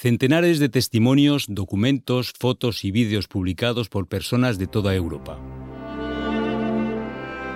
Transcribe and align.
Centenares 0.00 0.60
de 0.60 0.68
testimonios, 0.68 1.46
documentos, 1.48 2.32
fotos 2.38 2.84
y 2.84 2.92
vídeos 2.92 3.26
publicados 3.26 3.88
por 3.88 4.06
personas 4.06 4.56
de 4.56 4.68
toda 4.68 4.94
Europa. 4.94 5.40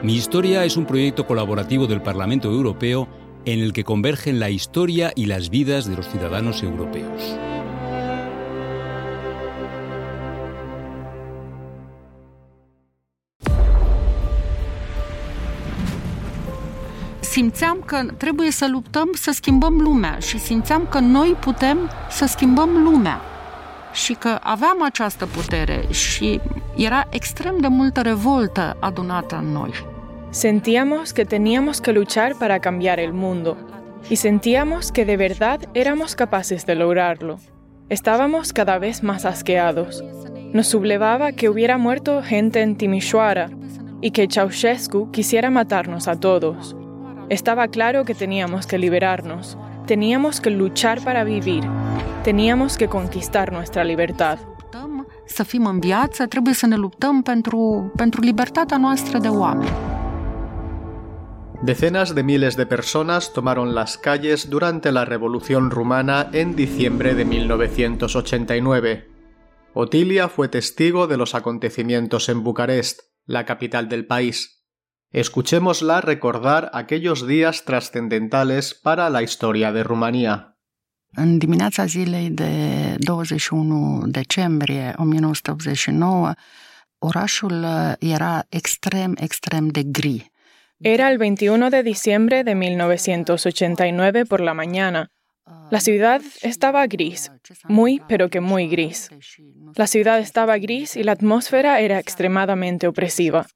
Mi 0.02 0.16
Historia 0.16 0.64
es 0.64 0.76
un 0.76 0.84
proyecto 0.84 1.24
colaborativo 1.24 1.86
del 1.86 2.02
Parlamento 2.02 2.50
Europeo 2.50 3.08
en 3.44 3.60
el 3.60 3.72
que 3.72 3.84
convergen 3.84 4.40
la 4.40 4.50
historia 4.50 5.12
y 5.14 5.26
las 5.26 5.50
vidas 5.50 5.88
de 5.88 5.94
los 5.94 6.08
ciudadanos 6.08 6.64
europeos. 6.64 7.38
Simțeam 17.32 17.82
că 17.86 18.02
trebuie 18.16 18.50
să 18.50 18.68
luptăm 18.70 19.10
să 19.14 19.30
schimbăm 19.30 19.80
lumea 19.80 20.18
și 20.18 20.38
simțeam 20.38 20.86
că 20.90 20.98
noi 20.98 21.36
putem 21.40 21.90
să 22.10 22.26
schimbăm 22.26 22.82
lumea 22.82 23.20
și 23.92 24.12
că 24.12 24.38
aveam 24.42 24.82
această 24.82 25.26
putere 25.26 25.84
și 25.90 26.40
era 26.76 27.06
extrem 27.10 27.58
de 27.60 27.68
multă 27.68 28.00
revoltă 28.00 28.76
adunată 28.80 29.36
în 29.42 29.52
noi. 29.52 29.70
Sentíamos 30.30 31.10
que 31.10 31.24
teníamos 31.24 31.78
que 31.78 31.92
luchar 31.92 32.34
para 32.38 32.58
cambiar 32.58 32.98
el 32.98 33.12
mundo 33.12 33.56
y 34.08 34.14
sentíamos 34.14 34.90
que 34.90 35.04
de 35.04 35.14
verdad 35.14 35.60
éramos 35.72 36.14
capaces 36.14 36.64
de 36.64 36.72
lograrlo. 36.72 37.38
Estábamos 37.86 38.50
cada 38.52 38.78
vez 38.78 39.00
más 39.00 39.24
asqueados. 39.24 40.02
Nos 40.52 40.68
sublevaba 40.68 41.30
que 41.30 41.48
hubiera 41.48 41.76
muerto 41.76 42.22
gente 42.22 42.60
en 42.60 42.76
Timișoara 42.76 43.48
y 44.00 44.10
que 44.10 44.26
Ceausescu 44.26 45.10
quisiera 45.10 45.50
matarnos 45.50 46.06
a 46.06 46.14
todos. 46.14 46.76
Estaba 47.32 47.66
claro 47.68 48.04
que 48.04 48.14
teníamos 48.14 48.66
que 48.66 48.76
liberarnos, 48.76 49.56
teníamos 49.86 50.42
que 50.42 50.50
luchar 50.50 51.02
para 51.02 51.24
vivir, 51.24 51.64
teníamos 52.24 52.76
que 52.76 52.88
conquistar 52.88 53.52
nuestra 53.52 53.84
libertad. 53.84 54.38
Să 55.26 55.42
fim 55.42 55.66
în 55.66 55.80
viață, 55.80 56.26
trebuie 56.26 56.54
să 56.54 56.66
ne 56.66 56.76
luptăm 56.76 57.22
pentru, 57.22 57.92
pentru 57.96 58.20
libertatea 58.20 58.76
noastră 58.76 59.18
de 59.18 59.28
oameni. 59.28 59.70
Decenas 61.62 62.12
de 62.12 62.22
miles 62.22 62.54
de 62.54 62.66
personas 62.66 63.32
tomaron 63.32 63.72
las 63.72 63.96
calles 63.96 64.48
durante 64.48 64.90
la 64.90 65.04
Revolución 65.04 65.70
rumana 65.70 66.28
en 66.32 66.54
diciembre 66.54 67.14
de 67.14 67.22
1989. 67.22 69.06
Otilia 69.72 70.28
fue 70.28 70.48
testigo 70.48 71.06
de 71.06 71.16
los 71.16 71.34
acontecimientos 71.34 72.28
en 72.28 72.42
Bucarest, 72.42 73.00
la 73.24 73.44
capital 73.44 73.88
del 73.88 74.04
país. 74.04 74.61
Escuchémosla 75.12 76.00
recordar 76.00 76.70
aquellos 76.72 77.26
días 77.26 77.64
trascendentales 77.64 78.72
para 78.72 79.10
la 79.10 79.20
historia 79.20 79.70
de 79.70 79.82
Rumanía. 79.82 80.56
În 81.14 81.38
dimineața 81.38 81.86
zilei 81.86 82.30
de 82.30 82.96
21 83.06 84.06
decembrie 84.06 84.94
1989, 84.98 86.32
orașul 86.98 87.64
era 87.98 88.46
extrem, 88.48 89.14
extrem 89.18 89.68
de 89.68 89.82
gri. 89.82 90.30
Era 90.78 91.10
el 91.10 91.16
21 91.16 91.68
de 91.68 91.82
diciembre 91.82 92.42
de 92.42 92.54
1989 92.54 94.24
por 94.24 94.40
la 94.40 94.52
mañana. 94.52 95.10
La 95.70 95.80
ciudad 95.80 96.20
estaba 96.40 96.86
gris, 96.86 97.30
muy 97.68 98.00
pero 98.06 98.28
que 98.28 98.40
muy 98.40 98.66
gris. 98.68 99.08
La 99.74 99.86
ciudad 99.86 100.18
estaba 100.18 100.56
gris 100.56 100.96
y 100.96 101.02
la 101.02 101.12
atmósfera 101.12 101.80
era 101.80 101.98
extremadamente 101.98 102.86
opresiva. 102.86 103.46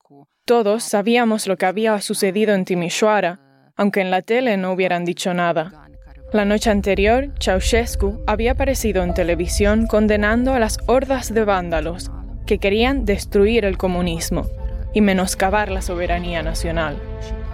Todos 0.47 0.85
sabíamos 0.85 1.49
lo 1.49 1.57
que 1.57 1.67
había 1.67 2.01
sucedido 2.01 2.55
en 2.55 2.65
Timișoara, 2.65 3.41
aunque 3.77 4.01
en 4.01 4.13
la 4.13 4.23
tele 4.23 4.57
no 4.57 4.71
hubieran 4.71 5.05
dicho 5.05 5.35
nada. 5.35 5.89
La 6.33 6.45
noche 6.45 6.71
anterior, 6.71 7.33
Ceausescu 7.41 8.23
había 8.29 8.53
aparecido 8.53 9.03
en 9.03 9.13
televisión 9.13 9.89
condenando 9.89 10.55
a 10.55 10.61
las 10.61 10.79
hordas 10.87 11.35
de 11.35 11.45
vándalos 11.45 12.13
que 12.47 12.59
querían 12.59 13.05
destruir 13.05 13.65
el 13.65 13.77
comunismo 13.77 14.47
y 14.95 15.01
menoscabar 15.01 15.69
la 15.69 15.83
soberanía 15.83 16.45
nacional. 16.45 16.97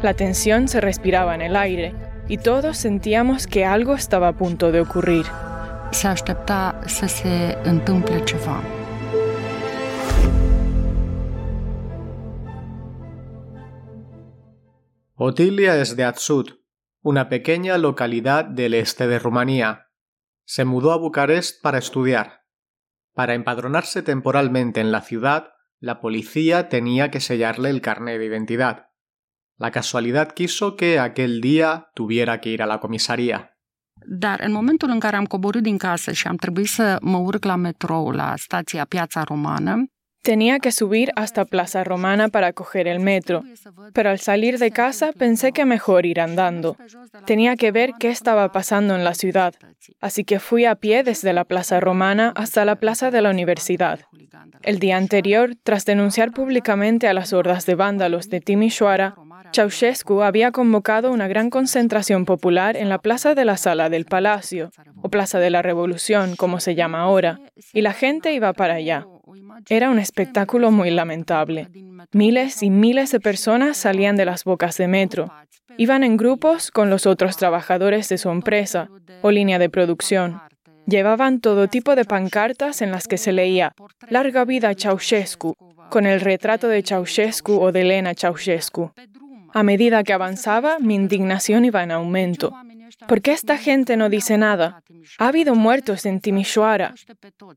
La 0.03 0.13
tensión 0.13 0.69
se 0.69 0.83
respiraba 0.83 1.35
en 1.35 1.41
el 1.41 1.57
aire 1.57 1.95
y 2.29 2.37
todos 2.37 2.77
sentíamos 2.77 3.47
que 3.47 3.65
algo 3.65 3.95
estaba 3.95 4.29
a 4.29 4.37
punto 4.37 4.71
de 4.71 4.83
ocurrir. 4.83 5.25
Se 5.93 6.09
Otilia 15.25 15.81
es 15.81 15.95
de 15.95 16.03
Atsut, 16.03 16.51
una 17.01 17.29
pequeña 17.29 17.79
localidad 17.79 18.45
del 18.45 18.75
este 18.75 19.07
de 19.07 19.21
Rumanía. 19.21 19.87
Se 20.45 20.65
mudó 20.65 20.91
a 20.91 20.97
Bucarest 20.97 21.63
para 21.63 21.79
estudiar. 21.79 22.41
Para 23.15 23.35
empadronarse 23.35 24.03
temporalmente 24.03 24.81
en 24.81 24.91
la 24.91 25.01
ciudad, 25.01 25.53
la 25.79 26.01
policía 26.01 26.69
tenía 26.69 27.13
que 27.13 27.21
sellarle 27.21 27.71
el 27.71 27.81
carné 27.81 28.19
de 28.19 28.25
identidad. 28.25 28.87
La 29.59 29.71
casualidad 29.71 30.33
quiso 30.33 30.75
que 30.75 30.99
aquel 30.99 31.41
día 31.41 31.87
tuviera 31.95 32.41
que 32.41 32.51
ir 32.51 32.61
a 32.61 32.67
la 32.67 32.81
comisaría. 32.81 33.53
Dar 34.05 34.41
în 34.41 34.53
momentul 34.53 34.89
în 34.89 35.01
care 35.01 35.17
am 35.17 35.27
coborât 35.27 35.63
din 35.63 35.79
casă 35.79 36.13
și 36.13 36.27
am 36.27 36.37
trebuit 36.37 36.69
să 36.69 36.99
mă 37.01 37.17
urc 37.17 37.45
la 37.45 37.57
metrou 37.57 38.11
la 38.11 38.35
stația 38.37 38.85
Piața 38.85 39.23
Romană, 39.23 39.85
Tenía 40.23 40.61
que 40.61 40.71
subir 40.71 41.11
hasta 41.17 41.45
Plaza 41.45 41.83
Romana 41.83 42.29
para 42.29 42.53
coger 42.53 42.87
el 42.87 43.01
metro, 43.01 43.43
pero 43.93 44.11
al 44.11 44.21
salir 44.21 44.59
de 44.59 44.71
casa 44.71 45.11
pensé 45.13 45.51
que 45.51 45.65
mejor 45.65 46.07
ir 46.07 46.21
andando. 46.21 46.77
Tenía 47.27 47.57
que 47.57 47.73
ver 47.73 47.95
qué 47.99 48.11
estaba 48.11 48.53
pasando 48.53 48.95
en 48.95 49.03
la 49.03 49.15
ciudad, 49.15 49.55
así 50.01 50.23
que 50.23 50.39
fui 50.39 50.65
a 50.65 50.77
pie 50.77 51.03
desde 51.03 51.33
la 51.33 51.45
Plaza 51.45 51.81
Romana 51.81 52.33
hasta 52.37 52.65
la 52.65 52.77
Plaza 52.77 53.11
de 53.11 53.21
la 53.21 53.31
Universidad. 53.31 54.01
El 54.63 54.79
día 54.79 54.97
anterior, 54.97 55.57
tras 55.65 55.85
denunciar 55.85 56.31
públicamente 56.31 57.09
a 57.09 57.15
las 57.15 57.33
hordas 57.33 57.67
de 57.67 57.75
vándalos 57.75 58.29
de 58.29 58.41
Timișoara, 58.41 59.17
Ceausescu 59.53 60.23
había 60.23 60.53
convocado 60.53 61.11
una 61.11 61.27
gran 61.29 61.51
concentración 61.51 62.25
popular 62.25 62.77
en 62.77 62.89
la 62.89 62.99
Plaza 62.99 63.35
de 63.35 63.45
la 63.45 63.57
Sala 63.57 63.91
del 63.91 64.05
Palacio, 64.05 64.71
o 65.03 65.09
Plaza 65.11 65.41
de 65.41 65.51
la 65.51 65.63
Revolución, 65.63 66.37
como 66.37 66.61
se 66.61 66.77
llama 66.77 67.01
ahora, 67.01 67.41
y 67.73 67.83
la 67.83 67.93
gente 67.93 68.33
iba 68.33 68.53
para 68.53 68.75
allá. 68.75 69.07
Era 69.69 69.91
un 69.91 69.99
espectáculo 69.99 70.71
muy 70.71 70.91
lamentable. 70.91 71.69
Miles 72.13 72.63
y 72.63 72.71
miles 72.71 73.11
de 73.11 73.21
personas 73.21 73.77
salían 73.77 74.17
de 74.17 74.25
las 74.25 74.45
bocas 74.45 74.77
de 74.77 74.89
metro. 74.89 75.33
Iban 75.79 76.05
en 76.05 76.17
grupos 76.17 76.71
con 76.71 76.91
los 76.91 77.07
otros 77.07 77.37
trabajadores 77.37 78.09
de 78.09 78.19
su 78.19 78.31
empresa 78.31 78.89
o 79.23 79.31
línea 79.31 79.59
de 79.59 79.71
producción. 79.71 80.41
Llevaban 80.87 81.41
todo 81.41 81.69
tipo 81.69 81.95
de 81.95 82.05
pancartas 82.05 82.83
en 82.83 82.91
las 82.91 83.07
que 83.07 83.17
se 83.17 83.33
leía 83.33 83.73
Larga 84.09 84.45
vida 84.45 84.75
Ceausescu, 84.75 85.55
con 85.91 86.07
el 86.07 86.21
retrato 86.21 86.69
de 86.69 86.83
Ceausescu 86.83 87.61
o 87.61 87.71
de 87.71 87.83
Elena 87.83 88.15
Ceausescu. 88.15 88.93
A 89.55 89.63
medida 89.63 90.03
que 90.03 90.13
avanzaba, 90.13 90.79
mi 90.79 90.95
indignación 90.95 91.65
iba 91.65 91.83
en 91.83 91.93
aumento. 91.93 92.53
¿Por 93.07 93.21
qué 93.21 93.33
esta 93.33 93.59
gente 93.59 93.97
no 93.97 94.09
dice 94.09 94.39
nada? 94.39 94.83
Ha 95.19 95.29
habido 95.29 95.55
muertos 95.55 96.07
en 96.07 96.21
Timișoara. 96.21 96.95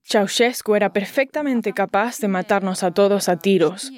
Ceausescu 0.03 0.75
era 0.75 0.91
perfectamente 0.91 1.73
capaz 1.73 2.19
de 2.19 2.27
matarnos 2.27 2.83
a 2.83 2.91
todos 2.91 3.29
a 3.29 3.37
tiros. 3.37 3.91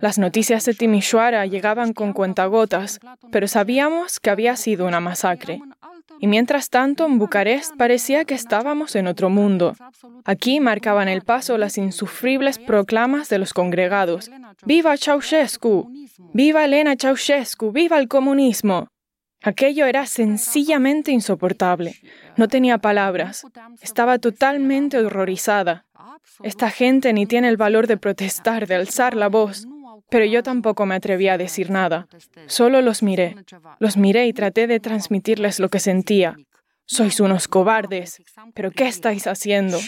Las 0.00 0.18
noticias 0.18 0.64
de 0.64 0.74
Timișoara 0.74 1.46
llegaban 1.46 1.92
con 1.92 2.12
cuentagotas, 2.12 2.98
pero 3.30 3.46
sabíamos 3.46 4.18
que 4.18 4.30
había 4.30 4.56
sido 4.56 4.86
una 4.86 5.00
masacre. 5.00 5.60
Y 6.18 6.26
mientras 6.26 6.70
tanto, 6.70 7.06
en 7.06 7.18
Bucarest 7.18 7.76
parecía 7.76 8.24
que 8.24 8.34
estábamos 8.34 8.94
en 8.96 9.06
otro 9.06 9.30
mundo. 9.30 9.74
Aquí 10.24 10.60
marcaban 10.60 11.08
el 11.08 11.22
paso 11.22 11.58
las 11.58 11.78
insufribles 11.78 12.58
proclamas 12.58 13.28
de 13.28 13.38
los 13.38 13.52
congregados. 13.52 14.30
¡Viva 14.64 14.96
Ceausescu! 14.96 15.90
¡Viva 16.32 16.64
Elena 16.64 16.94
Ceausescu! 16.96 17.72
¡Viva 17.72 17.98
el 17.98 18.08
comunismo! 18.08 18.88
Aquello 19.42 19.86
era 19.86 20.06
sencillamente 20.06 21.10
insoportable. 21.10 21.96
No 22.36 22.48
tenía 22.48 22.78
palabras. 22.78 23.44
Estaba 23.80 24.18
totalmente 24.18 24.98
horrorizada. 24.98 25.84
Esta 26.42 26.70
gente 26.70 27.12
ni 27.12 27.26
tiene 27.26 27.48
el 27.48 27.56
valor 27.56 27.86
de 27.86 27.96
protestar, 27.96 28.66
de 28.66 28.76
alzar 28.76 29.14
la 29.14 29.28
voz. 29.28 29.66
Pero 30.08 30.24
yo 30.24 30.42
tampoco 30.42 30.86
me 30.86 30.94
atreví 30.94 31.28
a 31.28 31.38
decir 31.38 31.70
nada. 31.70 32.06
Solo 32.46 32.82
los 32.82 33.02
miré. 33.02 33.36
Los 33.78 33.96
miré 33.96 34.26
y 34.26 34.32
traté 34.32 34.66
de 34.66 34.80
transmitirles 34.80 35.58
lo 35.58 35.68
que 35.68 35.80
sentía. 35.80 36.36
Sois 36.86 37.20
unos 37.20 37.48
cobardes. 37.48 38.22
¿Pero 38.54 38.70
qué 38.70 38.86
estáis 38.86 39.26
haciendo? 39.26 39.78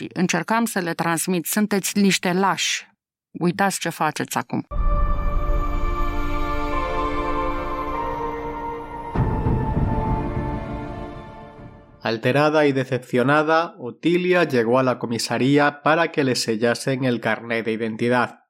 Alterada 12.05 12.67
y 12.67 12.73
decepcionada, 12.73 13.77
Otilia 13.79 14.45
llegó 14.45 14.79
a 14.79 14.83
la 14.83 14.99
comisaría 14.99 15.81
para 15.81 16.13
que 16.13 16.23
le 16.23 16.35
sellasen 16.35 17.05
el 17.05 17.19
carné 17.19 17.63
de 17.63 17.73
identidad. 17.73 18.41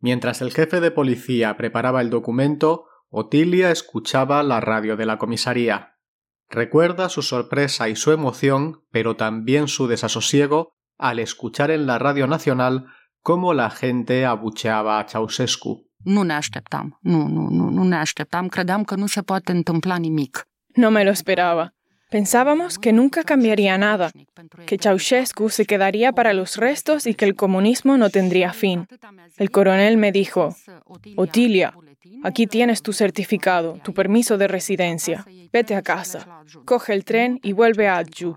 Mientras 0.00 0.42
el 0.42 0.52
jefe 0.52 0.78
de 0.80 0.90
policía 0.90 1.56
preparaba 1.56 2.02
el 2.02 2.10
documento, 2.10 2.84
Otilia 3.08 3.70
escuchaba 3.70 4.42
la 4.42 4.60
radio 4.60 4.98
de 4.98 5.06
la 5.06 5.16
comisaría. 5.16 5.94
Recuerda 6.50 7.08
su 7.08 7.22
sorpresa 7.22 7.88
y 7.88 7.96
su 7.96 8.12
emoción, 8.12 8.82
pero 8.90 9.16
también 9.16 9.66
su 9.68 9.86
desasosiego 9.86 10.74
al 10.98 11.20
escuchar 11.20 11.70
en 11.70 11.86
la 11.86 11.98
radio 11.98 12.26
nacional 12.26 12.84
cómo 13.22 13.54
la 13.54 13.70
gente 13.70 14.26
abucheaba 14.26 15.00
a 15.00 15.08
Ceausescu. 15.08 15.86
Nu 16.04 16.22
ne 16.22 16.34
așteptam, 16.34 16.98
nu, 17.00 17.28
nu, 17.28 17.48
nu, 17.50 17.70
nu 17.70 17.84
ne 17.84 17.96
așteptam, 17.96 18.48
credeam 18.48 18.84
că 18.84 18.94
nu 18.94 19.06
se 19.06 19.22
poate 19.22 19.52
întâmpla 19.52 19.96
nimic. 19.96 20.46
No 20.74 20.90
me 20.90 21.02
lo 21.04 21.10
esperaba. 21.10 21.72
Pensábamos 22.10 22.78
que 22.78 22.92
nunca 22.92 23.22
cambiaría 23.22 23.76
nada, 23.76 24.10
que 24.66 24.78
Ceausescu 24.78 25.50
se 25.50 25.66
quedaría 25.66 26.12
para 26.12 26.32
los 26.32 26.56
restos 26.56 27.06
y 27.06 27.14
que 27.14 27.26
el 27.26 27.34
comunismo 27.34 27.98
no 27.98 28.08
tendría 28.08 28.52
fin. 28.52 28.86
El 29.36 29.50
coronel 29.50 29.98
me 29.98 30.10
dijo, 30.10 30.56
Otilia, 31.16 31.74
aquí 32.22 32.46
tienes 32.46 32.82
tu 32.82 32.92
certificado, 32.92 33.78
tu 33.82 33.94
permiso 33.94 34.38
de 34.38 34.48
residencia. 34.48 35.24
Vete 35.52 35.74
a 35.74 35.82
casa, 35.82 36.26
coge 36.64 36.92
el 36.92 37.04
tren 37.04 37.40
y 37.42 37.52
vuelve 37.52 37.88
a 37.88 37.98
Adjud. 37.98 38.36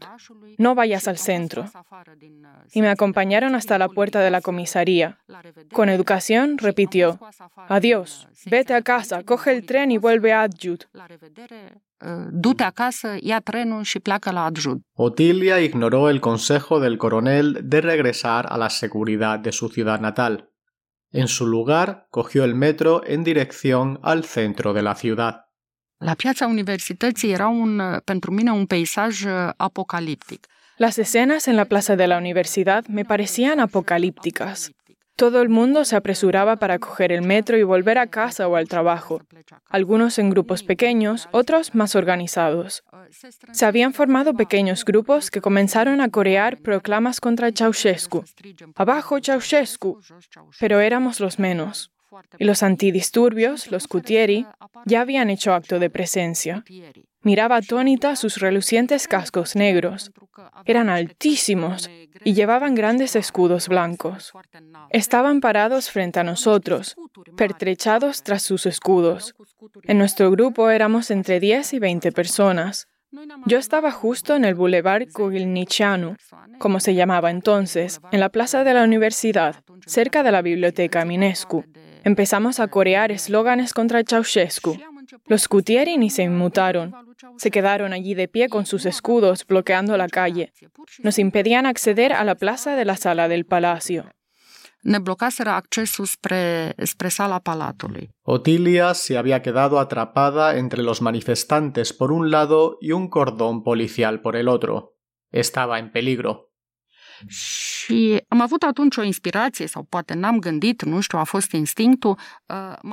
No 0.57 0.75
vayas 0.75 1.07
al 1.07 1.17
centro. 1.17 1.65
Y 2.73 2.81
me 2.81 2.89
acompañaron 2.89 3.55
hasta 3.55 3.77
la 3.77 3.89
puerta 3.89 4.21
de 4.21 4.31
la 4.31 4.41
comisaría. 4.41 5.19
Con 5.73 5.89
educación 5.89 6.57
repitió, 6.57 7.19
adiós, 7.67 8.27
vete 8.45 8.73
a 8.73 8.81
casa, 8.81 9.23
coge 9.23 9.51
el 9.51 9.65
tren 9.65 9.91
y 9.91 9.97
vuelve 9.97 10.33
a 10.33 10.43
Adjud. 10.43 10.79
Otilia 14.95 15.61
ignoró 15.61 16.09
el 16.09 16.21
consejo 16.21 16.79
del 16.79 16.97
coronel 16.97 17.59
de 17.63 17.81
regresar 17.81 18.47
a 18.49 18.57
la 18.57 18.69
seguridad 18.69 19.39
de 19.39 19.51
su 19.51 19.69
ciudad 19.69 19.99
natal. 19.99 20.50
En 21.11 21.27
su 21.27 21.45
lugar, 21.45 22.07
cogió 22.09 22.43
el 22.43 22.55
metro 22.55 23.01
en 23.05 23.23
dirección 23.23 23.99
al 24.01 24.23
centro 24.23 24.73
de 24.73 24.81
la 24.81 24.95
ciudad. 24.95 25.45
La 25.97 26.15
piața 26.15 26.47
universității 26.47 27.31
era 27.31 27.47
un, 27.47 27.81
pentru 28.03 28.31
mine 28.31 28.51
un 28.51 28.65
peisaj 28.65 29.25
apocaliptic. 29.57 30.47
Las 30.77 30.97
escenas 30.97 31.47
en 31.47 31.55
la 31.55 31.65
plaza 31.65 31.95
de 31.95 32.07
la 32.07 32.17
universidad 32.17 32.85
me 32.87 33.03
parecían 33.05 33.59
apocalípticas. 33.59 34.71
Todo 35.15 35.41
el 35.41 35.49
mundo 35.49 35.85
se 35.85 35.95
apresuraba 35.95 36.57
para 36.57 36.79
coger 36.79 37.11
el 37.11 37.21
metro 37.21 37.57
y 37.57 37.63
volver 37.63 37.97
a 37.97 38.07
casa 38.07 38.47
o 38.47 38.55
al 38.55 38.67
trabajo, 38.67 39.21
algunos 39.69 40.17
en 40.17 40.29
grupos 40.29 40.63
pequeños, 40.63 41.29
otros 41.31 41.75
más 41.75 41.95
organizados. 41.95 42.83
Se 43.51 43.65
habían 43.65 43.93
formado 43.93 44.33
pequeños 44.33 44.83
grupos 44.85 45.29
que 45.29 45.41
comenzaron 45.41 46.01
a 46.01 46.09
corear 46.09 46.57
proclamas 46.57 47.19
contra 47.19 47.51
Ceausescu. 47.51 48.23
Abajo 48.75 49.19
Ceausescu. 49.21 49.99
Pero 50.59 50.79
éramos 50.79 51.19
los 51.19 51.37
menos. 51.39 51.91
Y 52.37 52.45
los 52.45 52.61
antidisturbios, 52.63 53.71
los 53.71 53.87
Cutieri, 53.87 54.45
ya 54.85 55.01
habían 55.01 55.29
hecho 55.29 55.53
acto 55.53 55.79
de 55.79 55.89
presencia. 55.89 56.63
Miraba 57.23 57.57
atónita 57.57 58.15
sus 58.15 58.37
relucientes 58.37 59.07
cascos 59.07 59.55
negros. 59.55 60.11
Eran 60.65 60.89
altísimos 60.89 61.89
y 62.23 62.33
llevaban 62.33 62.73
grandes 62.73 63.15
escudos 63.15 63.67
blancos. 63.67 64.33
Estaban 64.89 65.39
parados 65.39 65.91
frente 65.91 66.19
a 66.19 66.23
nosotros, 66.23 66.95
pertrechados 67.37 68.23
tras 68.23 68.41
sus 68.41 68.65
escudos. 68.65 69.35
En 69.83 69.99
nuestro 69.99 70.31
grupo 70.31 70.69
éramos 70.69 71.11
entre 71.11 71.39
10 71.39 71.73
y 71.73 71.79
20 71.79 72.11
personas. 72.11 72.87
Yo 73.45 73.57
estaba 73.57 73.91
justo 73.91 74.35
en 74.35 74.45
el 74.45 74.55
Boulevard 74.55 75.11
Kugilnichanu, 75.11 76.15
como 76.59 76.79
se 76.79 76.95
llamaba 76.95 77.29
entonces, 77.29 77.99
en 78.11 78.19
la 78.19 78.29
plaza 78.29 78.63
de 78.63 78.73
la 78.73 78.83
universidad, 78.83 79.63
cerca 79.85 80.23
de 80.23 80.31
la 80.31 80.41
biblioteca 80.41 81.03
Minescu. 81.03 81.65
Empezamos 82.03 82.59
a 82.59 82.67
corear 82.67 83.11
eslóganes 83.11 83.73
contra 83.73 84.03
Ceausescu. 84.03 84.77
Los 85.27 85.47
Gutieri 85.47 85.97
ni 85.97 86.09
se 86.09 86.23
inmutaron. 86.23 86.93
Se 87.37 87.51
quedaron 87.51 87.93
allí 87.93 88.13
de 88.13 88.27
pie 88.27 88.49
con 88.49 88.65
sus 88.65 88.85
escudos 88.85 89.45
bloqueando 89.45 89.97
la 89.97 90.07
calle. 90.07 90.53
Nos 91.03 91.19
impedían 91.19 91.65
acceder 91.65 92.13
a 92.13 92.23
la 92.23 92.35
plaza 92.35 92.75
de 92.75 92.85
la 92.85 92.97
sala 92.97 93.27
del 93.27 93.45
palacio. 93.45 94.05
Ne 94.81 94.99
blocaseră 94.99 95.49
accesul 95.49 96.05
spre, 96.05 96.73
spre 96.83 97.07
sala 97.07 97.39
palatului. 97.39 98.09
Otilia 98.21 98.93
se 98.93 99.17
había 99.17 99.41
quedado 99.41 99.77
atrapada 99.77 100.55
entre 100.55 100.81
los 100.81 100.99
manifestantes 100.99 101.93
por 101.93 102.11
un 102.11 102.29
lado 102.29 102.77
y 102.79 102.91
un 102.91 103.07
cordón 103.07 103.61
policial 103.61 104.21
por 104.21 104.35
el 104.35 104.47
otro. 104.47 104.97
Estaba 105.29 105.77
en 105.77 105.91
peligro. 105.91 106.50
Și 107.27 108.23
am 108.27 108.41
avut 108.41 108.63
atunci 108.63 108.97
o 108.97 109.03
inspirație, 109.03 109.67
sau 109.67 109.83
poate 109.83 110.13
n-am 110.13 110.39
gândit, 110.39 110.83
nu 110.83 110.99
știu, 110.99 111.19
a 111.19 111.23
fost 111.23 111.51
instinctul. 111.51 112.17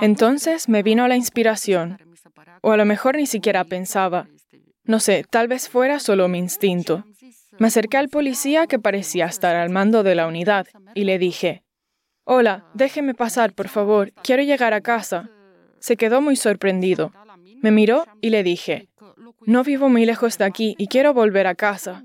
Entonces 0.01 0.67
me 0.67 0.83
vino 0.83 1.07
la 1.07 1.15
inspiración, 1.15 1.97
o 2.61 2.71
a 2.71 2.77
lo 2.77 2.85
mejor 2.85 3.15
ni 3.15 3.27
siquiera 3.27 3.65
pensaba. 3.65 4.27
No 4.83 4.99
sé, 4.99 5.25
tal 5.31 5.49
vez 5.49 5.69
fuera 5.69 5.99
solo 5.99 6.29
mi 6.29 6.39
instinto. 6.39 7.05
Me 7.59 7.67
acerqué 7.67 7.97
al 7.97 8.09
policía 8.09 8.67
que 8.67 8.79
parecía 8.79 9.27
estar 9.27 9.55
al 9.57 9.71
mando 9.71 10.03
de 10.03 10.15
la 10.15 10.27
unidad 10.27 10.67
y 10.95 11.05
le 11.05 11.19
dije, 11.19 11.63
Hola, 12.25 12.65
déjeme 12.75 13.15
pasar, 13.15 13.53
por 13.53 13.69
favor, 13.69 14.13
quiero 14.23 14.43
llegar 14.43 14.75
a 14.75 14.81
casa. 14.81 15.29
Se 15.79 15.97
quedó 15.97 16.21
muy 16.21 16.37
sorprendido. 16.37 17.13
Me 17.63 17.71
miró 17.71 18.07
y 18.21 18.31
le 18.31 18.43
dije, 18.43 18.89
No 19.47 19.65
vivo 19.65 19.89
muy 19.89 20.05
lejos 20.07 20.39
de 20.39 20.45
aquí 20.45 20.75
y 20.79 20.87
quiero 20.89 21.13
volver 21.15 21.47
a 21.47 21.55
casa. 21.55 22.03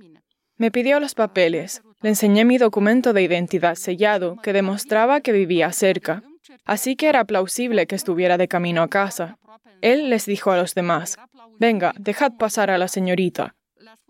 Me 0.57 0.71
pidió 0.71 1.00
los 1.00 1.15
papeles. 1.15 1.81
Le 2.01 2.09
enseñé 2.09 2.45
mi 2.45 2.57
documento 2.57 3.13
de 3.13 3.23
identidad 3.23 3.75
sellado 3.75 4.38
que 4.38 4.53
demostraba 4.53 5.21
que 5.21 5.31
vivía 5.31 5.71
cerca, 5.71 6.23
así 6.65 6.95
que 6.95 7.07
era 7.07 7.25
plausible 7.25 7.88
que 7.88 7.95
estuviera 7.95 8.38
de 8.38 8.47
camino 8.47 8.83
a 8.83 8.89
casa. 8.89 9.38
Él 9.81 10.09
les 10.09 10.25
dijo 10.25 10.51
a 10.51 10.57
los 10.57 10.75
demás, 10.75 11.17
Venga, 11.59 11.94
dejad 11.97 12.33
pasar 12.38 12.69
a 12.69 12.77
la 12.77 12.88
señorita. 12.88 13.55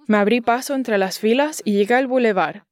Me 0.08 0.18
abrí 0.18 0.42
paso 0.42 0.76
entre 0.76 0.98
las 0.98 1.20
filas 1.20 1.62
y 1.66 1.74
llegué 1.74 1.96
al 1.96 2.08
bulevar. 2.08 2.66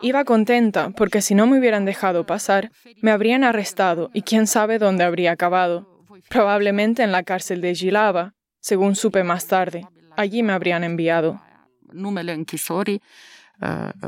Iba 0.00 0.24
contenta 0.24 0.90
porque 0.90 1.22
si 1.22 1.34
no 1.34 1.46
me 1.46 1.58
hubieran 1.58 1.84
dejado 1.84 2.26
pasar, 2.26 2.72
me 3.00 3.12
habrían 3.12 3.44
arrestado 3.44 4.10
y 4.12 4.22
quién 4.22 4.46
sabe 4.46 4.78
dónde 4.78 5.04
habría 5.04 5.32
acabado. 5.32 6.04
Probablemente 6.28 7.02
en 7.02 7.12
la 7.12 7.22
cárcel 7.22 7.60
de 7.60 7.74
Gilava, 7.74 8.34
según 8.60 8.96
supe 8.96 9.22
más 9.22 9.46
tarde. 9.46 9.86
Allí 10.16 10.42
me 10.42 10.52
habrían 10.52 10.82
enviado. 10.82 11.40
Numele 11.92 12.32
închisorii, 12.32 13.02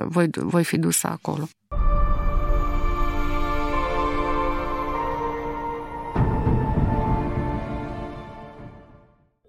voi, 0.04 0.28
voi 0.32 0.64
fi 0.64 0.80
acolo. 1.02 1.48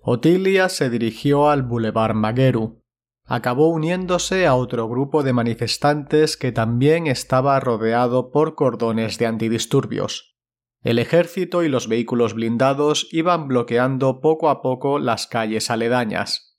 Otilia 0.08 0.68
se 0.68 0.90
dirigió 0.90 1.48
al 1.48 1.64
Boulevard 1.64 2.16
Magueru. 2.16 2.84
Acabó 3.28 3.70
uniéndose 3.70 4.46
a 4.46 4.54
otro 4.54 4.88
grupo 4.88 5.24
de 5.24 5.32
manifestantes 5.32 6.38
que 6.38 6.52
también 6.52 7.08
estaba 7.08 7.60
rodeado 7.60 8.30
por 8.30 8.54
cordones 8.54 9.18
de 9.18 9.26
antidisturbios. 9.26 10.36
El 10.82 11.00
ejército 11.00 11.64
y 11.64 11.70
los 11.70 11.88
vehículos 11.88 12.36
blindados 12.36 13.08
iban 13.12 13.48
bloqueando 13.48 14.22
poco 14.22 14.50
a 14.50 14.62
poco 14.62 15.00
las 15.00 15.26
calles 15.26 15.72
aledañas. 15.72 16.55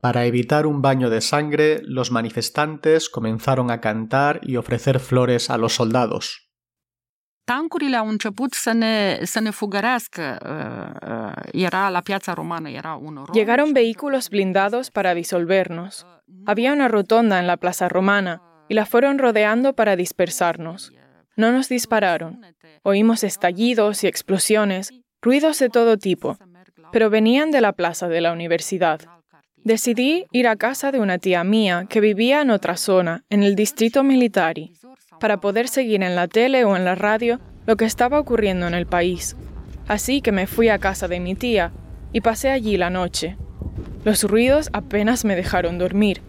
Para 0.00 0.24
evitar 0.24 0.66
un 0.66 0.80
baño 0.80 1.10
de 1.10 1.20
sangre, 1.20 1.82
los 1.84 2.10
manifestantes 2.10 3.10
comenzaron 3.10 3.70
a 3.70 3.80
cantar 3.80 4.40
y 4.42 4.56
ofrecer 4.56 4.98
flores 4.98 5.50
a 5.50 5.58
los 5.58 5.74
soldados. 5.74 6.50
Tancurile 7.44 7.96
au 7.96 8.08
început 8.08 8.52
să 8.52 8.72
ne, 8.72 9.18
să 9.22 9.40
ne 9.40 9.50
fugărească. 9.50 10.38
Era 11.52 11.88
la 11.88 12.00
piața 12.00 12.32
romană, 12.32 12.68
era 12.70 12.94
un 12.94 13.24
Llegaron 13.32 13.72
vehículos 13.72 14.28
blindados 14.28 14.90
para 14.90 15.14
disolvernos. 15.14 16.06
Había 16.46 16.72
una 16.72 16.88
rotonda 16.88 17.38
en 17.38 17.46
la 17.46 17.56
plaza 17.56 17.88
romana 17.88 18.40
y 18.68 18.74
la 18.74 18.84
fueron 18.84 19.18
rodeando 19.18 19.72
para 19.72 19.96
dispersarnos. 19.96 20.92
No 21.34 21.50
nos 21.50 21.68
dispararon. 21.68 22.40
Oímos 22.82 23.24
estallidos 23.24 24.04
y 24.04 24.06
explosiones, 24.06 24.92
ruidos 25.20 25.58
de 25.58 25.68
todo 25.68 25.96
tipo, 25.96 26.38
pero 26.92 27.10
venían 27.10 27.50
de 27.50 27.60
la 27.60 27.72
plaza 27.72 28.08
de 28.08 28.20
la 28.20 28.32
universidad. 28.32 29.00
Decidí 29.64 30.24
ir 30.32 30.48
a 30.48 30.56
casa 30.56 30.90
de 30.90 31.00
una 31.00 31.18
tía 31.18 31.44
mía 31.44 31.84
que 31.88 32.00
vivía 32.00 32.40
en 32.40 32.50
otra 32.50 32.78
zona, 32.78 33.24
en 33.28 33.42
el 33.42 33.56
distrito 33.56 34.02
militari, 34.02 34.72
para 35.20 35.40
poder 35.40 35.68
seguir 35.68 36.02
en 36.02 36.16
la 36.16 36.28
tele 36.28 36.64
o 36.64 36.76
en 36.76 36.86
la 36.86 36.94
radio 36.94 37.40
lo 37.66 37.76
que 37.76 37.84
estaba 37.84 38.18
ocurriendo 38.18 38.66
en 38.66 38.72
el 38.72 38.86
país. 38.86 39.36
Así 39.86 40.22
que 40.22 40.32
me 40.32 40.46
fui 40.46 40.70
a 40.70 40.78
casa 40.78 41.08
de 41.08 41.20
mi 41.20 41.34
tía 41.34 41.72
y 42.10 42.22
pasé 42.22 42.48
allí 42.50 42.78
la 42.78 42.88
noche. 42.88 43.36
Los 44.02 44.24
ruidos 44.24 44.70
apenas 44.72 45.26
me 45.26 45.36
dejaron 45.36 45.76
dormir. 45.76 46.22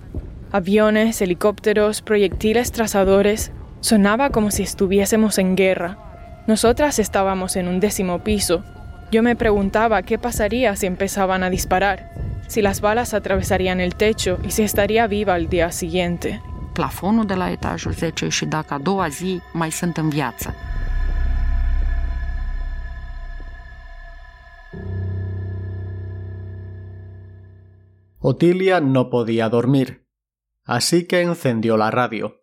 Aviones, 0.52 1.22
helicópteros, 1.22 2.02
proyectiles 2.02 2.74
trazadores. 2.74 3.54
Sonaba 3.80 4.30
como 4.32 4.52
si 4.52 4.64
estuviésemos 4.64 5.38
en 5.38 5.56
guerra. 5.56 6.44
Nosotras 6.48 7.00
estábamos 7.00 7.56
en 7.56 7.70
un 7.70 7.80
décimo 7.80 8.26
piso. 8.26 8.66
Yo 9.10 9.24
me 9.24 9.38
preguntaba 9.38 10.02
qué 10.04 10.20
pasaría 10.20 10.76
si 10.76 10.86
empezaban 10.86 11.44
a 11.44 11.50
disparar, 11.50 12.12
si 12.52 12.62
las 12.62 12.82
balas 12.82 13.14
atravesarían 13.14 13.80
el 13.80 13.96
techo 13.96 14.38
y 14.44 14.52
si 14.52 14.64
estaría 14.64 15.08
viva 15.08 15.34
al 15.34 15.48
día 15.48 15.72
siguiente. 15.72 16.42
Plafonul 16.74 17.26
de 17.26 17.36
la 17.36 17.50
etajul 17.52 17.94
10 17.94 18.30
și 18.30 18.46
dacă 18.46 18.74
a 18.74 18.78
doua 18.78 19.08
zi 19.08 19.42
mai 19.54 19.72
sunt 19.72 19.98
în 19.98 20.10
viață. 20.10 20.56
Otilia 28.18 28.80
no 28.80 29.04
podía 29.04 29.48
dormir, 29.50 30.06
así 30.68 31.06
que 31.06 31.20
encendió 31.22 31.76
la 31.76 31.90
radio. 31.90 32.34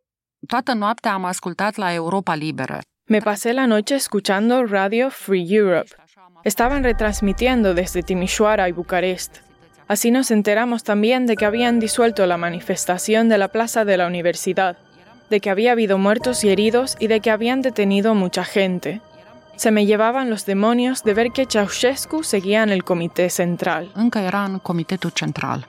Toată 0.47 0.73
noaptea 0.73 1.13
am 1.13 1.25
ascultat 1.25 1.77
la 1.77 1.95
Europa 1.95 2.35
Liberă. 2.35 2.79
Me 3.09 3.19
pasé 3.19 3.53
la 3.53 3.67
noche 3.67 3.95
escuchando 3.95 4.65
Radio 4.67 5.09
Free 5.09 5.47
Europe. 5.49 5.89
Estaban 6.43 6.83
retransmitiendo 6.83 7.73
desde 7.73 8.01
Timișoara 8.01 8.67
y 8.67 8.73
Bucarest. 8.73 9.47
Así 9.89 10.11
nos 10.11 10.31
enteramos 10.31 10.85
también 10.85 11.25
de 11.25 11.35
que 11.35 11.47
habían 11.47 11.81
disuelto 11.81 12.27
la 12.27 12.37
manifestación 12.37 13.31
de 13.31 13.39
la 13.39 13.49
plaza 13.49 13.87
de 13.87 13.97
la 13.97 14.07
universidad, 14.07 14.77
de 15.31 15.41
que 15.41 15.49
había 15.49 15.73
habido 15.73 15.97
muertos 15.97 16.45
y 16.45 16.51
heridos 16.51 16.97
y 17.01 17.07
de 17.07 17.21
que 17.21 17.31
habían 17.31 17.63
detenido 17.63 18.15
mucha 18.15 18.45
gente. 18.45 19.01
Se 19.57 19.71
me 19.71 19.87
llevaban 19.87 20.29
los 20.29 20.45
demonios 20.45 21.03
de 21.05 21.15
ver 21.15 21.31
que 21.33 21.47
Ceausescu 21.47 22.23
seguía 22.23 22.63
en 22.63 22.69
el 22.69 22.85
comité 22.85 23.31
central. 23.31 23.91
Încă 23.95 24.19
era 24.19 24.45
în 24.45 24.59
comitetul 24.59 25.11
central. 25.11 25.67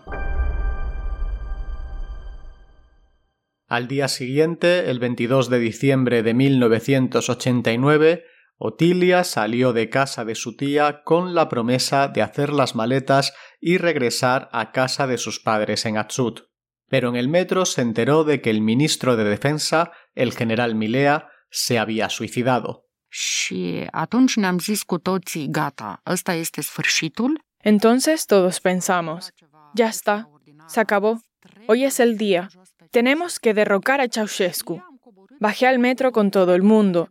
Al 3.71 3.87
día 3.87 4.07
siguiente, 4.07 4.89
el 4.89 4.99
22 4.99 5.47
de 5.47 5.59
diciembre 5.59 6.21
de 6.23 6.33
1989, 6.33 8.23
Otilia 8.61 9.23
salió 9.23 9.71
de 9.71 9.89
casa 9.89 10.25
de 10.25 10.35
su 10.35 10.57
tía 10.57 11.01
con 11.05 11.33
la 11.33 11.47
promesa 11.47 12.09
de 12.09 12.21
hacer 12.21 12.51
las 12.51 12.75
maletas 12.75 13.33
y 13.61 13.77
regresar 13.77 14.49
a 14.51 14.73
casa 14.73 15.07
de 15.07 15.17
sus 15.17 15.39
padres 15.39 15.85
en 15.85 15.97
Atsut. 15.97 16.41
Pero 16.89 17.07
en 17.07 17.15
el 17.15 17.29
metro 17.29 17.65
se 17.65 17.81
enteró 17.81 18.25
de 18.25 18.41
que 18.41 18.49
el 18.49 18.59
ministro 18.59 19.15
de 19.15 19.23
Defensa, 19.23 19.93
el 20.13 20.33
general 20.33 20.75
Milea, 20.75 21.29
se 21.49 21.79
había 21.79 22.09
suicidado. 22.09 22.85
Este. 27.53 27.69
Entonces 27.69 28.27
todos 28.27 28.59
pensamos, 28.59 29.33
ya 29.73 29.87
está, 29.87 30.27
se 30.67 30.81
acabó, 30.81 31.21
hoy 31.67 31.85
es 31.85 32.01
el 32.01 32.17
día, 32.17 32.49
tenemos 32.91 33.39
que 33.39 33.53
derrocar 33.53 34.01
a 34.01 34.09
Ceausescu. 34.09 34.83
Bajé 35.39 35.65
al 35.65 35.79
metro 35.79 36.11
con 36.11 36.29
todo 36.29 36.55
el 36.55 36.63
mundo 36.63 37.09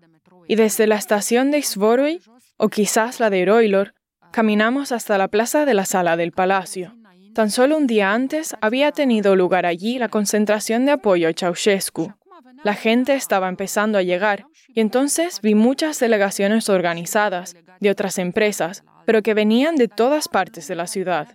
y 0.48 0.56
desde 0.56 0.86
la 0.86 0.96
estación 0.96 1.50
de 1.50 1.62
Svorui, 1.62 2.20
o 2.56 2.68
quizás 2.68 3.20
la 3.20 3.30
de 3.30 3.44
Roilor, 3.44 3.94
caminamos 4.32 4.90
hasta 4.92 5.18
la 5.18 5.28
plaza 5.28 5.64
de 5.64 5.74
la 5.74 5.84
sala 5.84 6.16
del 6.16 6.32
palacio. 6.32 6.94
Tan 7.34 7.50
solo 7.50 7.76
un 7.76 7.86
día 7.86 8.12
antes 8.12 8.56
había 8.60 8.90
tenido 8.90 9.36
lugar 9.36 9.66
allí 9.66 9.98
la 9.98 10.08
concentración 10.08 10.86
de 10.86 10.92
apoyo 10.92 11.28
a 11.28 11.32
Ceausescu. 11.32 12.14
La 12.64 12.74
gente 12.74 13.14
estaba 13.14 13.48
empezando 13.48 13.98
a 13.98 14.02
llegar 14.02 14.46
y 14.74 14.80
entonces 14.80 15.40
vi 15.40 15.54
muchas 15.54 16.00
delegaciones 16.00 16.68
organizadas 16.68 17.54
de 17.78 17.90
otras 17.90 18.18
empresas, 18.18 18.82
pero 19.06 19.22
que 19.22 19.34
venían 19.34 19.76
de 19.76 19.86
todas 19.86 20.28
partes 20.28 20.66
de 20.66 20.74
la 20.74 20.86
ciudad. 20.86 21.28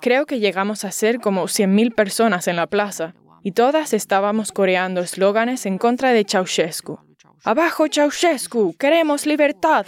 Creo 0.00 0.24
que 0.24 0.38
llegamos 0.38 0.84
a 0.84 0.90
ser 0.90 1.20
como 1.20 1.44
100.000 1.44 1.94
personas 1.94 2.48
en 2.48 2.56
la 2.56 2.66
plaza 2.66 3.14
y 3.42 3.52
todas 3.52 3.92
estábamos 3.92 4.52
coreando 4.52 5.00
eslóganes 5.00 5.66
en 5.66 5.78
contra 5.78 6.12
de 6.12 6.24
Ceausescu. 6.24 7.00
¡Abajo 7.44 7.86
Ceausescu! 7.90 8.76
¡Queremos 8.78 9.26
libertad! 9.26 9.86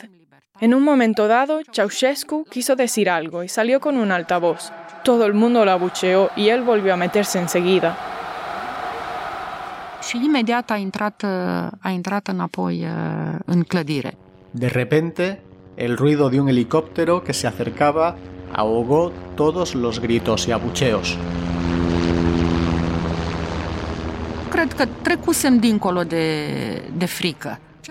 En 0.61 0.75
un 0.75 0.83
momento 0.83 1.29
dado, 1.29 1.61
Ceausescu 1.73 2.45
quiso 2.51 2.75
decir 2.75 3.09
algo 3.09 3.45
y 3.45 3.49
salió 3.49 3.79
con 3.79 3.97
un 3.97 4.11
altavoz. 4.11 4.73
Todo 5.05 5.25
el 5.25 5.35
mundo 5.35 5.65
lo 5.65 5.71
abucheó 5.71 6.31
y 6.35 6.49
él 6.49 6.63
volvió 6.63 6.95
a 6.95 6.97
meterse 6.97 7.39
enseguida. 7.39 7.97
Și 10.03 10.21
imediat 10.25 10.71
a 10.71 10.77
intrat, 10.77 11.23
a 11.81 11.91
intrat 11.91 12.29
înapoi 12.29 12.87
în 13.45 13.63
clădire. 13.63 14.17
De 14.51 14.67
repente, 14.67 15.43
el 15.75 15.97
ruido 15.97 16.29
de 16.29 16.41
un 16.41 16.49
helicóptero 16.49 17.23
que 17.23 17.33
se 17.33 17.47
acercaba 17.47 18.17
ahogó 18.53 19.13
todos 19.35 19.75
los 19.75 20.01
gritos 20.01 20.47
y 20.47 20.53
abucheos. 20.53 21.19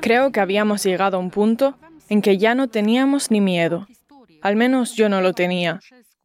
Creo 0.01 0.31
que 0.31 0.39
habíamos 0.39 0.83
llegado 0.83 1.17
a 1.17 1.19
un 1.19 1.29
punto 1.29 1.77
en 2.09 2.21
que 2.21 2.37
ya 2.37 2.55
no 2.55 2.67
teníamos 2.67 3.29
ni 3.29 3.41
miedo. 3.41 3.87
Al 4.41 4.55
menos 4.55 4.95
yo 4.95 5.07
no 5.07 5.21
lo 5.21 5.33
tenía. 5.33 5.79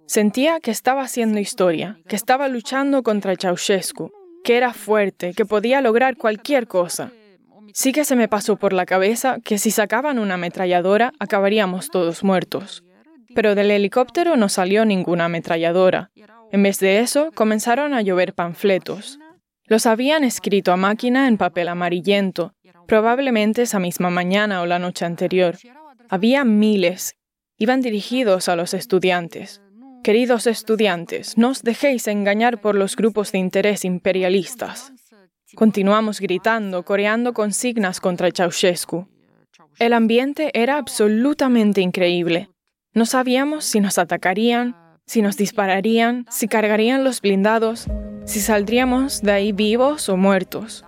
Sentía 0.06 0.58
que 0.60 0.70
estaba 0.70 1.02
haciendo 1.02 1.38
historia, 1.38 1.98
que 2.08 2.16
estaba 2.16 2.48
luchando 2.48 3.02
contra 3.02 3.36
Ceausescu, 3.36 4.10
que 4.42 4.56
era 4.56 4.72
fuerte, 4.72 5.34
que 5.34 5.44
podía 5.44 5.82
lograr 5.82 6.16
cualquier 6.16 6.66
cosa. 6.66 7.12
Sí 7.74 7.92
que 7.92 8.06
se 8.06 8.16
me 8.16 8.26
pasó 8.26 8.56
por 8.56 8.72
la 8.72 8.86
cabeza 8.86 9.38
que 9.44 9.58
si 9.58 9.70
sacaban 9.70 10.18
una 10.18 10.34
ametralladora 10.34 11.12
acabaríamos 11.18 11.90
todos 11.90 12.24
muertos. 12.24 12.84
Pero 13.34 13.54
del 13.54 13.70
helicóptero 13.70 14.36
no 14.36 14.48
salió 14.48 14.86
ninguna 14.86 15.26
ametralladora. 15.26 16.10
En 16.50 16.62
vez 16.62 16.78
de 16.78 17.00
eso, 17.00 17.30
comenzaron 17.34 17.92
a 17.92 18.00
llover 18.00 18.32
panfletos. 18.32 19.18
Los 19.68 19.84
habían 19.84 20.24
escrito 20.24 20.72
a 20.72 20.76
máquina 20.76 21.28
en 21.28 21.36
papel 21.36 21.68
amarillento, 21.68 22.54
probablemente 22.86 23.62
esa 23.62 23.78
misma 23.78 24.08
mañana 24.08 24.62
o 24.62 24.66
la 24.66 24.78
noche 24.78 25.04
anterior. 25.04 25.56
Había 26.08 26.44
miles. 26.44 27.16
Iban 27.58 27.82
dirigidos 27.82 28.48
a 28.48 28.56
los 28.56 28.72
estudiantes. 28.72 29.60
Queridos 30.02 30.46
estudiantes, 30.46 31.36
no 31.36 31.50
os 31.50 31.62
dejéis 31.62 32.06
engañar 32.06 32.60
por 32.62 32.74
los 32.76 32.96
grupos 32.96 33.32
de 33.32 33.38
interés 33.38 33.84
imperialistas. 33.84 34.92
Continuamos 35.54 36.20
gritando, 36.20 36.82
coreando 36.84 37.34
consignas 37.34 38.00
contra 38.00 38.30
Ceausescu. 38.30 39.06
El 39.78 39.92
ambiente 39.92 40.50
era 40.54 40.78
absolutamente 40.78 41.82
increíble. 41.82 42.48
No 42.94 43.04
sabíamos 43.04 43.64
si 43.64 43.80
nos 43.80 43.98
atacarían, 43.98 44.76
si 45.06 45.20
nos 45.20 45.36
dispararían, 45.36 46.26
si 46.30 46.48
cargarían 46.48 47.04
los 47.04 47.20
blindados, 47.20 47.86
si 48.28 48.40
saldríamos 48.40 49.22
de 49.22 49.32
ahí 49.32 49.52
vivos 49.52 50.10
o 50.10 50.18
muertos. 50.18 50.84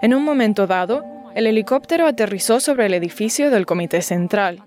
En 0.00 0.14
un 0.14 0.22
momento 0.22 0.68
dado, 0.68 1.04
el 1.34 1.48
helicóptero 1.48 2.06
aterrizó 2.06 2.60
sobre 2.60 2.86
el 2.86 2.94
edificio 2.94 3.50
del 3.50 3.66
Comité 3.66 4.00
Central. 4.00 4.62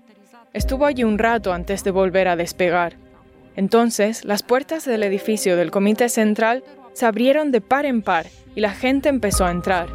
Estuvo 0.52 0.84
allí 0.84 1.04
un 1.04 1.16
rato 1.16 1.54
antes 1.54 1.84
de 1.84 1.90
volver 1.90 2.28
a 2.28 2.36
despegar. 2.36 2.96
Entonces, 3.56 4.26
las 4.26 4.42
puertas 4.42 4.84
del 4.84 5.04
edificio 5.04 5.56
del 5.56 5.70
Comité 5.70 6.10
Central 6.10 6.64
se 6.92 7.06
abrieron 7.06 7.50
de 7.50 7.62
par 7.62 7.86
en 7.86 8.02
par 8.02 8.26
y 8.54 8.60
la 8.60 8.72
gente 8.72 9.08
empezó 9.08 9.46
a 9.46 9.50
entrar. 9.50 9.88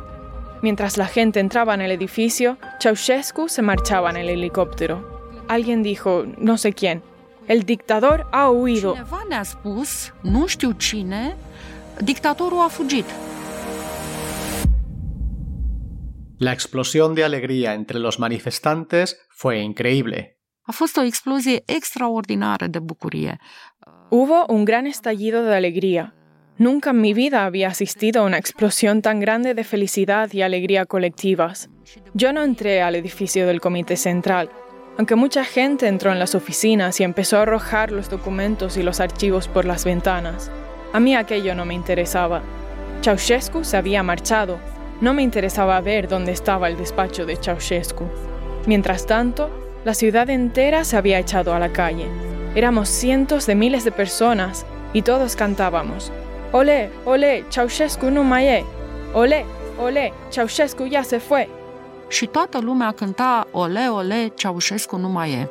Mientras 0.64 0.98
la 0.98 1.06
gente 1.06 1.40
entraba 1.40 1.76
en 1.76 1.82
el 1.82 1.92
edificio, 1.92 2.58
Ceausescu 2.82 3.48
se 3.48 3.62
marchaba 3.62 4.10
en 4.10 4.18
el 4.18 4.30
helicóptero. 4.30 5.32
Alguien 5.48 5.84
dijo, 5.84 6.26
no 6.40 6.58
sé 6.58 6.74
quién, 6.74 7.04
el 7.48 7.64
dictador 7.64 8.26
ha 8.32 8.50
huido. 8.50 8.96
Dictatorul 12.00 12.62
a 12.62 12.70
fugit. 12.70 13.06
La 16.40 16.52
explosión 16.52 17.16
de 17.16 17.24
alegría 17.24 17.74
entre 17.74 18.00
los 18.00 18.20
manifestantes 18.20 19.18
fue 19.30 19.60
increíble. 19.60 20.40
A 20.66 20.72
fost 20.72 20.98
o 20.98 21.04
explozie 21.04 21.64
extraordinară 21.66 22.68
de 22.68 22.80
bucurie. 22.80 23.38
Hubo 24.10 24.46
un 24.48 24.66
gran 24.66 24.86
estallido 24.86 25.44
de 25.44 25.56
alegría. 25.56 26.14
Nunca 26.58 26.90
en 26.90 27.02
mi 27.02 27.14
vida 27.14 27.46
había 27.46 27.68
asistido 27.68 28.22
a 28.22 28.26
una 28.26 28.38
explosión 28.38 29.02
tan 29.02 29.20
grande 29.20 29.54
de 29.54 29.64
felicidad 29.64 30.32
y 30.34 30.42
alegría 30.42 30.86
colectivas. 30.86 31.70
Yo 32.14 32.32
no 32.32 32.44
entré 32.44 32.82
al 32.82 32.96
edificio 32.96 33.48
del 33.48 33.60
Comité 33.60 33.98
Central, 33.98 34.50
aunque 34.98 35.16
mucha 35.16 35.44
gente 35.44 35.88
entró 35.88 36.12
en 36.12 36.20
las 36.20 36.36
oficinas 36.36 37.00
y 37.00 37.04
empezó 37.04 37.38
a 37.38 37.42
arrojar 37.42 37.92
los 37.92 38.10
documentos 38.10 38.78
y 38.78 38.84
los 38.84 39.00
archivos 39.00 39.48
por 39.48 39.66
las 39.66 39.84
ventanas. 39.84 40.52
A 40.94 41.00
mí 41.00 41.16
aquello 41.16 41.56
no 41.56 41.66
me 41.66 41.74
interesaba. 41.74 42.42
Ceausescu 43.02 43.64
se 43.64 43.78
había 43.78 44.04
marchado. 44.04 44.60
No 45.02 45.14
me 45.14 45.24
interesaba 45.24 45.82
ver 45.82 46.08
dónde 46.08 46.32
estaba 46.32 46.68
el 46.68 46.78
despacho 46.78 47.26
de 47.26 47.36
Ceausescu. 47.36 48.06
Mientras 48.66 49.06
tanto, 49.06 49.50
la 49.84 49.94
ciudad 49.94 50.30
entera 50.30 50.84
se 50.86 50.96
había 50.96 51.20
echado 51.20 51.54
a 51.54 51.60
la 51.60 51.74
calle. 51.74 52.06
Éramos 52.56 52.88
cientos 52.90 53.46
de 53.46 53.56
miles 53.56 53.84
de 53.84 53.92
personas 53.92 54.66
y 54.94 55.02
todos 55.02 55.36
cantábamos. 55.36 56.12
Olé, 56.52 56.92
olé, 57.06 57.44
Ceausescu 57.50 58.12
nu 58.12 58.24
mai 58.24 58.48
e. 58.48 58.64
Olé, 59.14 59.46
olé, 59.80 60.14
Ceausescu 60.30 60.86
ya 60.86 61.04
se 61.04 61.18
fue. 61.18 61.50
Și 62.08 62.26
toată 62.26 62.60
lumea 62.60 62.92
cânta 62.92 63.48
Ole, 63.52 63.88
ole, 63.88 64.32
Ceaușescu 64.36 64.98
nu 64.98 65.10
mai 65.10 65.32
e. 65.32 65.50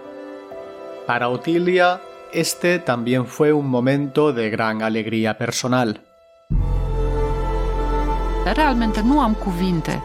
Para 1.07 1.29
Otilia, 1.29 2.01
este 2.33 2.79
también 2.79 3.27
fue 3.27 3.53
un 3.53 3.69
momento 3.69 4.33
de 4.33 4.51
gran 4.51 4.83
alegría 4.83 5.37
personal. 5.39 6.01
Realmente 8.45 9.03
nu 9.03 9.23
am 9.23 9.35
cuvinte. 9.35 10.01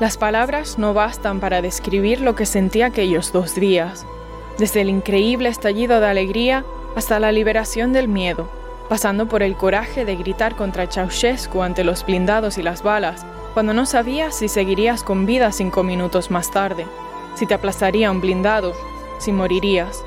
Las 0.00 0.16
palabras 0.16 0.78
no 0.78 0.94
bastan 0.94 1.40
para 1.40 1.60
describir 1.60 2.20
lo 2.20 2.34
que 2.34 2.46
sentí 2.46 2.82
aquellos 2.82 3.32
dos 3.32 3.54
días, 3.54 4.06
desde 4.58 4.80
el 4.80 4.88
increíble 4.88 5.48
estallido 5.48 6.00
de 6.00 6.06
alegría 6.06 6.64
hasta 6.96 7.20
la 7.20 7.32
liberación 7.32 7.92
del 7.92 8.08
miedo, 8.08 8.48
pasando 8.88 9.26
por 9.26 9.42
el 9.42 9.56
coraje 9.56 10.04
de 10.04 10.16
gritar 10.16 10.56
contra 10.56 10.86
Ceausescu 10.86 11.62
ante 11.62 11.84
los 11.84 12.04
blindados 12.04 12.58
y 12.58 12.62
las 12.62 12.82
balas, 12.82 13.24
cuando 13.54 13.74
no 13.74 13.86
sabías 13.86 14.36
si 14.36 14.48
seguirías 14.48 15.02
con 15.02 15.26
vida 15.26 15.52
cinco 15.52 15.82
minutos 15.82 16.30
más 16.30 16.50
tarde, 16.50 16.86
si 17.34 17.46
te 17.46 17.54
aplastaría 17.54 18.10
un 18.10 18.20
blindado, 18.20 18.72
si 19.18 19.32
morirías. 19.32 20.04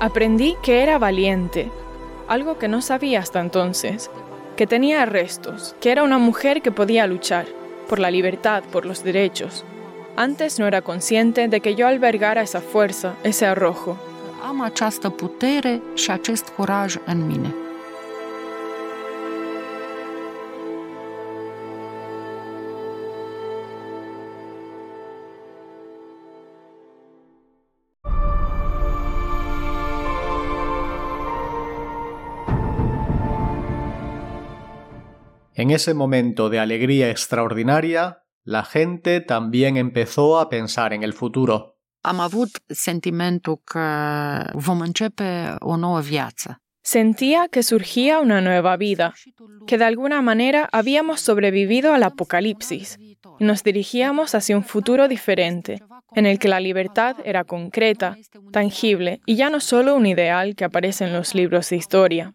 Aprendí 0.00 0.56
que 0.62 0.84
era 0.84 0.96
valiente, 0.98 1.72
algo 2.28 2.56
que 2.56 2.68
no 2.68 2.82
sabía 2.82 3.18
hasta 3.18 3.40
entonces, 3.40 4.10
que 4.56 4.64
tenía 4.64 5.04
restos, 5.06 5.74
que 5.80 5.90
era 5.90 6.04
una 6.04 6.18
mujer 6.18 6.62
que 6.62 6.70
podía 6.70 7.06
luchar 7.08 7.46
por 7.88 7.98
la 7.98 8.10
libertad, 8.10 8.62
por 8.70 8.86
los 8.86 9.02
derechos. 9.02 9.64
Antes 10.14 10.60
no 10.60 10.68
era 10.68 10.82
consciente 10.82 11.48
de 11.48 11.60
que 11.60 11.74
yo 11.74 11.88
albergara 11.88 12.42
esa 12.42 12.60
fuerza, 12.60 13.14
ese 13.24 13.46
arrojo. 13.46 13.96
Am 14.42 14.60
această 14.60 15.10
putere 15.10 15.80
și 15.94 16.10
acest 16.10 16.48
curaj 16.48 16.96
în 17.06 17.26
mine. 17.26 17.67
En 35.60 35.72
ese 35.72 35.92
momento 35.92 36.50
de 36.50 36.60
alegría 36.60 37.10
extraordinaria, 37.10 38.22
la 38.44 38.62
gente 38.62 39.20
también 39.20 39.76
empezó 39.76 40.38
a 40.38 40.48
pensar 40.48 40.92
en 40.92 41.02
el 41.02 41.12
futuro. 41.12 41.76
Am 42.00 42.20
avut 42.20 42.48
sentimentul 42.66 43.60
că 43.64 43.80
vom 44.52 44.80
începe 44.80 45.54
o 45.58 45.76
nouă 45.76 46.00
viață. 46.00 46.62
Sentía 46.80 47.48
que 47.50 47.60
surgía 47.62 48.20
una 48.20 48.40
nueva 48.40 48.76
vida, 48.76 49.12
que 49.66 49.76
de 49.76 49.84
alguna 49.84 50.20
manera 50.20 50.68
habíamos 50.70 51.20
sobrevivido 51.20 51.92
al 51.92 52.02
apocalipsis 52.02 52.96
y 53.38 53.44
nos 53.44 53.62
dirigíamos 53.62 54.34
hacia 54.34 54.56
un 54.56 54.64
futuro 54.64 55.08
diferente, 55.08 55.82
en 56.14 56.24
el 56.24 56.38
que 56.38 56.48
la 56.48 56.60
libertad 56.60 57.16
era 57.24 57.42
concreta, 57.42 58.16
tangible 58.52 59.20
y 59.26 59.34
ya 59.34 59.50
no 59.50 59.58
solo 59.58 59.96
un 59.96 60.06
ideal 60.06 60.54
que 60.54 60.64
aparece 60.64 61.04
en 61.04 61.12
los 61.12 61.34
libros 61.34 61.68
de 61.70 61.76
historia. 61.76 62.34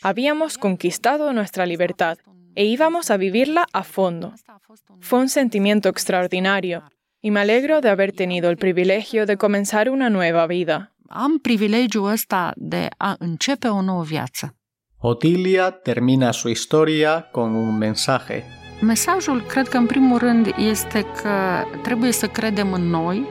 Habíamos 0.00 0.56
conquistado 0.56 1.32
nuestra 1.32 1.66
libertad 1.66 2.16
e 2.54 2.64
íbamos 2.64 3.10
a 3.10 3.16
vivirla 3.16 3.66
a 3.72 3.82
fondo. 3.82 4.32
Fue 5.00 5.18
un 5.18 5.28
sentimiento 5.28 5.88
extraordinario 5.88 6.82
y 7.20 7.30
me 7.30 7.40
alegro 7.40 7.80
de 7.80 7.88
haber 7.88 8.12
tenido 8.12 8.50
el 8.50 8.56
privilegio 8.56 9.26
de 9.26 9.36
comenzar 9.36 9.88
una 9.88 10.08
nueva 10.08 10.46
vida. 10.46 10.92
Am 11.08 11.38
privilegiul 11.38 12.06
ăsta 12.06 12.52
de 12.56 12.88
a 12.96 13.16
începe 13.18 13.68
o 13.68 13.80
nouă 13.82 14.02
viață. 14.02 14.54
Otilia 14.98 15.70
termina 15.70 16.30
su 16.30 16.48
historia 16.48 17.20
con 17.20 17.54
un 17.54 17.78
mensaje. 17.78 18.44
Mesajul, 18.80 19.42
cred 19.42 19.68
că 19.68 19.76
în 19.76 19.86
primul 19.86 20.18
rând, 20.18 20.54
este 20.58 21.04
că 21.22 21.64
trebuie 21.82 22.12
să 22.12 22.26
credem 22.26 22.72
în 22.72 22.82
noi, 22.82 23.26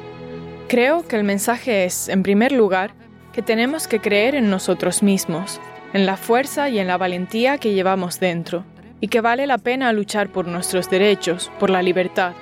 Creo 0.71 1.01
que 1.01 1.17
el 1.17 1.23
mensaje 1.23 1.83
es, 1.83 2.07
en 2.07 2.21
primer 2.21 2.53
lugar, 2.53 2.93
que 3.33 3.41
tenemos 3.41 3.87
que 3.87 3.99
creer 3.99 4.35
en 4.35 4.49
nosotros 4.49 5.03
mismos, 5.03 5.59
en 5.91 6.05
la 6.05 6.15
fuerza 6.15 6.69
y 6.69 6.79
en 6.79 6.87
la 6.87 6.97
valentía 6.97 7.57
que 7.57 7.73
llevamos 7.73 8.21
dentro, 8.21 8.63
y 9.01 9.07
que 9.07 9.19
vale 9.19 9.47
la 9.47 9.57
pena 9.57 9.91
luchar 9.91 10.31
por 10.31 10.47
nuestros 10.47 10.89
derechos, 10.89 11.51
por 11.59 11.69
la 11.69 11.81
libertad, 11.81 12.33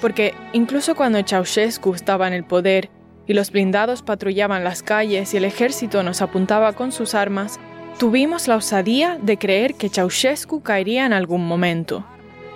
porque 0.00 0.34
incluso 0.52 0.94
cuando 0.94 1.22
Ceausescu 1.22 1.94
estaba 1.94 2.26
en 2.26 2.32
el 2.32 2.44
poder 2.44 2.90
y 3.26 3.34
los 3.34 3.50
blindados 3.50 4.02
patrullaban 4.02 4.64
las 4.64 4.82
calles 4.82 5.32
y 5.34 5.36
el 5.36 5.44
ejército 5.44 6.02
nos 6.02 6.22
apuntaba 6.22 6.72
con 6.72 6.90
sus 6.90 7.14
armas, 7.14 7.60
tuvimos 7.98 8.48
la 8.48 8.56
osadía 8.56 9.18
de 9.20 9.36
creer 9.36 9.74
que 9.74 9.88
Ceausescu 9.88 10.62
caería 10.62 11.06
en 11.06 11.12
algún 11.12 11.46
momento, 11.46 12.04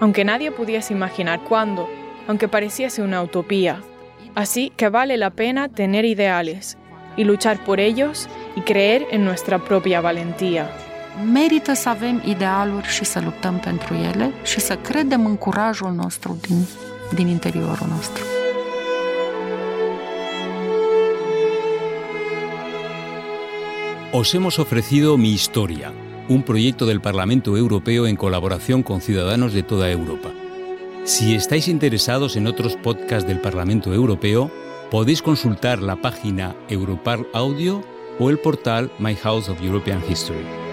aunque 0.00 0.24
nadie 0.24 0.50
pudiese 0.50 0.94
imaginar 0.94 1.40
cuándo, 1.44 1.88
aunque 2.26 2.48
pareciese 2.48 3.02
una 3.02 3.22
utopía. 3.22 3.82
Así 4.34 4.72
que 4.76 4.88
vale 4.88 5.16
la 5.16 5.30
pena 5.30 5.68
tener 5.68 6.04
ideales 6.04 6.78
y 7.16 7.24
luchar 7.24 7.62
por 7.64 7.80
ellos 7.80 8.28
y 8.54 8.60
creer 8.60 9.06
en 9.10 9.24
nuestra 9.24 9.58
propia 9.58 10.00
valentía. 10.00 10.70
Merită 11.32 11.72
să 11.74 11.88
avem 11.88 12.22
idealuri 12.24 12.86
și 12.86 13.04
să 13.04 13.20
luptăm 13.24 13.58
pentru 13.58 13.94
ele 13.94 14.32
și 14.42 14.60
să 14.60 14.76
credem 14.76 15.26
în 15.26 15.36
curajul 15.36 15.92
nostru 15.92 16.38
din, 16.40 16.66
din 17.14 17.26
interiorul 17.26 17.86
nostru. 17.88 18.24
Os 24.12 24.30
hemos 24.30 24.56
ofrecido 24.56 25.16
Mi 25.16 25.30
Historia, 25.30 25.92
un 26.28 26.40
proyecto 26.40 26.84
del 26.84 27.00
Parlamento 27.00 27.56
Europeo 27.56 28.06
en 28.06 28.16
colaboración 28.16 28.82
con 28.82 29.00
ciudadanos 29.00 29.52
de 29.52 29.62
toda 29.62 29.88
Europa. 29.88 30.30
Si 31.04 31.34
estáis 31.34 31.68
interesados 31.68 32.34
en 32.36 32.46
otros 32.46 32.76
podcasts 32.76 33.26
del 33.26 33.38
Parlamento 33.38 33.92
Europeo, 33.94 34.50
podéis 34.90 35.22
consultar 35.22 35.78
la 35.80 35.96
página 35.96 36.54
Europarl 36.68 37.22
Audio 37.32 37.82
o 38.18 38.30
el 38.30 38.38
portal 38.38 38.90
My 38.98 39.14
House 39.14 39.48
of 39.50 39.62
European 39.62 40.02
History. 40.08 40.69